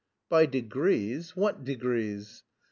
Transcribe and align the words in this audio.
"By 0.29 0.47
degrees? 0.47 1.35
What 1.35 1.63
degrees?" 1.63 2.41